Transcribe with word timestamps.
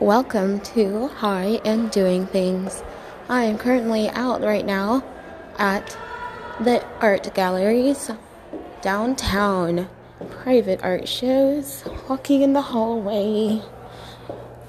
Welcome 0.00 0.60
to 0.60 1.08
Hi 1.08 1.58
and 1.64 1.90
Doing 1.90 2.26
Things. 2.26 2.84
I 3.30 3.44
am 3.44 3.56
currently 3.56 4.10
out 4.10 4.42
right 4.42 4.64
now 4.64 5.02
at 5.58 5.96
the 6.60 6.84
art 7.00 7.32
galleries 7.32 8.10
downtown. 8.82 9.88
Private 10.28 10.80
art 10.82 11.08
shows, 11.08 11.82
walking 12.10 12.42
in 12.42 12.52
the 12.52 12.60
hallway. 12.60 13.62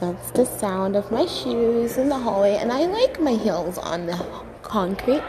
That's 0.00 0.30
the 0.30 0.46
sound 0.46 0.96
of 0.96 1.12
my 1.12 1.26
shoes 1.26 1.98
in 1.98 2.08
the 2.08 2.18
hallway, 2.18 2.56
and 2.56 2.72
I 2.72 2.86
like 2.86 3.20
my 3.20 3.34
heels 3.34 3.76
on 3.76 4.06
the 4.06 4.24
concrete. 4.62 5.22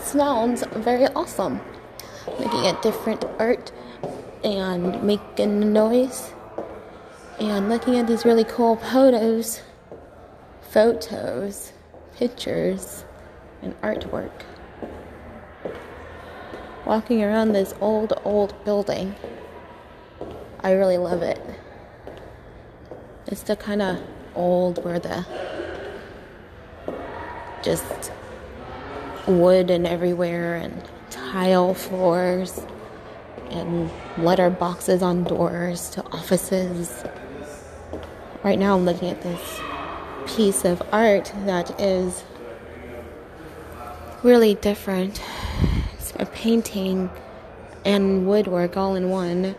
Sounds 0.00 0.62
very 0.74 1.08
awesome. 1.08 1.60
Looking 2.38 2.68
at 2.68 2.82
different 2.82 3.24
art 3.40 3.72
and 4.44 5.02
making 5.02 5.72
noise 5.72 6.32
and 7.40 7.68
looking 7.68 7.96
at 7.98 8.06
these 8.06 8.24
really 8.24 8.44
cool 8.44 8.76
photos, 8.76 9.62
photos, 10.70 11.72
pictures, 12.16 13.04
and 13.62 13.78
artwork. 13.80 14.42
Walking 16.84 17.24
around 17.24 17.52
this 17.52 17.74
old, 17.80 18.12
old 18.24 18.62
building. 18.64 19.14
I 20.60 20.72
really 20.72 20.98
love 20.98 21.22
it. 21.22 21.40
It's 23.26 23.42
the 23.42 23.56
kind 23.56 23.82
of 23.82 24.00
old 24.34 24.84
where 24.84 24.98
the 24.98 25.26
just 27.62 28.12
wood 29.26 29.70
and 29.70 29.86
everywhere 29.86 30.56
and 30.56 30.82
tile 31.10 31.72
floors 31.72 32.60
and 33.50 33.90
letter 34.18 34.50
boxes 34.50 35.02
on 35.02 35.24
doors 35.24 35.88
to 35.90 36.04
offices 36.12 37.04
right 38.44 38.58
now 38.58 38.76
I'm 38.76 38.84
looking 38.84 39.08
at 39.08 39.22
this 39.22 39.60
piece 40.26 40.64
of 40.64 40.82
art 40.92 41.32
that 41.46 41.80
is 41.80 42.22
really 44.22 44.54
different. 44.54 45.20
It's 45.94 46.12
a 46.18 46.26
painting 46.26 47.10
and 47.84 48.26
woodwork 48.26 48.76
all 48.76 48.94
in 48.94 49.08
one. 49.08 49.56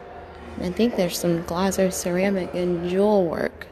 I 0.61 0.69
think 0.69 0.95
there's 0.95 1.17
some 1.17 1.43
glass 1.43 1.79
or 1.79 1.89
ceramic 1.89 2.53
and 2.53 2.87
jewel 2.89 3.25
work. 3.25 3.67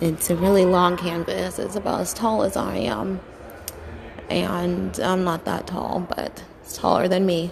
It's 0.00 0.30
a 0.30 0.36
really 0.36 0.64
long 0.64 0.96
canvas. 0.96 1.58
It's 1.58 1.76
about 1.76 2.00
as 2.00 2.14
tall 2.14 2.44
as 2.44 2.56
I 2.56 2.76
am. 2.76 3.20
And 4.30 4.98
I'm 5.00 5.24
not 5.24 5.44
that 5.44 5.66
tall, 5.66 6.06
but 6.08 6.44
it's 6.62 6.76
taller 6.76 7.08
than 7.08 7.26
me. 7.26 7.50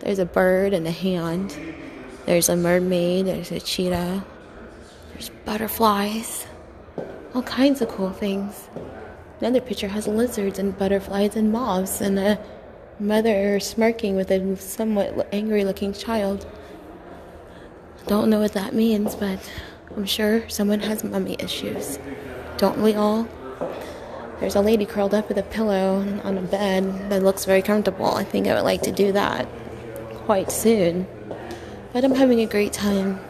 There's 0.00 0.18
a 0.18 0.26
bird 0.26 0.74
and 0.74 0.86
a 0.86 0.90
hand. 0.90 1.56
There's 2.26 2.50
a 2.50 2.56
mermaid. 2.56 3.26
There's 3.26 3.50
a 3.50 3.60
cheetah. 3.60 4.24
There's 5.14 5.30
butterflies, 5.44 6.44
all 7.34 7.42
kinds 7.42 7.80
of 7.80 7.88
cool 7.88 8.10
things. 8.10 8.68
Another 9.40 9.60
picture 9.60 9.86
has 9.86 10.08
lizards 10.08 10.58
and 10.58 10.76
butterflies 10.76 11.36
and 11.36 11.52
moths 11.52 12.00
and 12.00 12.18
a 12.18 12.38
mother 12.98 13.60
smirking 13.60 14.16
with 14.16 14.32
a 14.32 14.56
somewhat 14.56 15.28
angry 15.32 15.64
looking 15.64 15.92
child. 15.92 16.46
Don't 18.08 18.28
know 18.28 18.40
what 18.40 18.54
that 18.54 18.74
means, 18.74 19.14
but 19.14 19.38
I'm 19.96 20.04
sure 20.04 20.48
someone 20.48 20.80
has 20.80 21.04
mummy 21.04 21.36
issues. 21.38 22.00
Don't 22.56 22.82
we 22.82 22.94
all? 22.94 23.28
There's 24.40 24.56
a 24.56 24.60
lady 24.60 24.84
curled 24.84 25.14
up 25.14 25.28
with 25.28 25.38
a 25.38 25.44
pillow 25.44 26.00
on 26.24 26.38
a 26.38 26.42
bed 26.42 27.10
that 27.10 27.22
looks 27.22 27.44
very 27.44 27.62
comfortable. 27.62 28.16
I 28.16 28.24
think 28.24 28.48
I 28.48 28.54
would 28.54 28.64
like 28.64 28.82
to 28.82 28.92
do 28.92 29.12
that 29.12 29.46
quite 30.26 30.50
soon. 30.50 31.06
But 31.92 32.04
I'm 32.04 32.16
having 32.16 32.40
a 32.40 32.46
great 32.46 32.72
time 32.72 33.20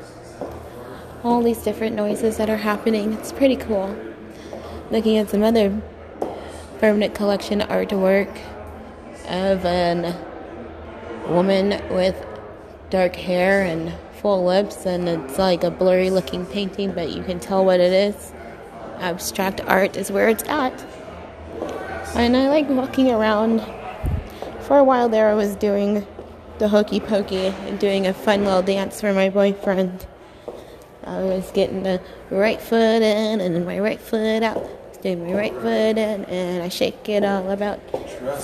all 1.25 1.43
these 1.43 1.63
different 1.63 1.97
noises 1.97 2.37
that 2.37 2.51
are 2.51 2.59
happening. 2.59 3.15
It's 3.15 3.33
pretty 3.33 3.57
cool. 3.57 3.97
Looking 4.91 5.17
at 5.17 5.31
some 5.31 5.43
other 5.43 5.81
permanent 6.79 7.15
collection 7.15 7.61
artwork 7.61 8.31
of 9.27 9.65
a 9.65 10.15
woman 11.29 11.83
with 11.95 12.15
dark 12.91 13.17
hair 13.17 13.63
and 13.63 13.95
full 14.21 14.45
lips, 14.45 14.85
and 14.85 15.09
it's 15.09 15.39
like 15.39 15.65
a 15.65 15.71
blurry 15.71 16.11
looking 16.11 16.45
painting, 16.45 16.93
but 16.93 17.11
you 17.11 17.23
can 17.23 17.41
tell 17.41 17.65
what 17.65 17.81
it 17.81 17.93
is. 17.93 18.33
Abstract 18.99 19.63
art 19.63 19.97
is 19.97 20.13
where 20.13 20.29
it's 20.29 20.45
at. 20.45 20.85
And 22.15 22.37
I 22.37 22.49
like 22.49 22.69
walking 22.69 23.11
around. 23.11 23.65
For 24.61 24.79
a 24.79 24.85
while 24.85 25.09
there, 25.09 25.29
I 25.29 25.35
was 25.35 25.57
doing 25.57 26.07
the 26.59 26.69
hokey 26.69 27.01
pokey 27.01 27.47
and 27.47 27.79
doing 27.79 28.07
a 28.07 28.15
fun 28.15 28.45
little 28.45 28.63
dance 28.63 29.01
for 29.01 29.13
my 29.13 29.31
boyfriend. 29.31 30.07
I 31.07 31.23
was 31.23 31.51
getting 31.53 31.83
the 31.83 32.01
right 32.31 32.61
foot 32.61 33.03
in 33.03 33.41
and 33.41 33.67
my 33.67 33.79
right 33.79 34.01
foot 34.01 34.43
out. 34.43 34.69
Doing 35.03 35.27
my 35.27 35.35
right 35.35 35.53
foot 35.53 35.99
in 35.99 36.25
and 36.25 36.63
I 36.63 36.69
shake 36.71 37.09
it 37.09 37.25
all 37.25 37.51
about. 37.51 37.79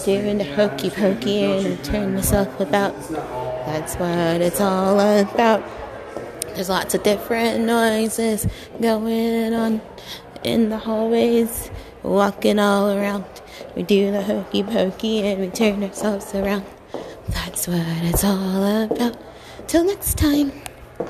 Doing 0.04 0.38
the 0.38 0.44
hokey 0.44 0.90
pokey 0.90 1.42
and 1.42 1.78
I 1.78 1.82
turn 1.82 2.14
myself 2.14 2.60
about. 2.60 2.94
That's 3.66 3.94
what 3.96 4.42
it's 4.42 4.60
all 4.60 5.00
about. 5.00 5.64
There's 6.54 6.68
lots 6.68 6.94
of 6.94 7.02
different 7.02 7.64
noises 7.64 8.46
going 8.80 9.54
on 9.54 9.80
in 10.44 10.68
the 10.68 10.78
hallways, 10.78 11.70
walking 12.02 12.58
all 12.58 12.90
around. 12.90 13.24
We 13.74 13.82
do 13.82 14.10
the 14.10 14.22
hokey 14.22 14.62
pokey 14.62 15.26
and 15.26 15.40
we 15.40 15.48
turn 15.48 15.82
ourselves 15.82 16.34
around. 16.34 16.66
That's 17.28 17.66
what 17.68 17.80
it's 18.04 18.24
all 18.24 18.84
about. 18.84 19.16
Till 19.66 19.84
next 19.84 20.18
time. 20.18 20.52